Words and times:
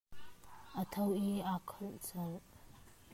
A 0.83 0.85
tho 0.95 1.05
i 1.19 1.29
a 1.51 1.53
kal 1.73 1.93
colh. 2.09 2.37